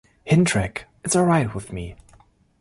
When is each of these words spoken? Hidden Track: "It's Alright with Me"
Hidden 0.23 0.45
Track: 0.45 0.87
"It's 1.05 1.15
Alright 1.15 1.53
with 1.53 1.71
Me" 1.71 1.95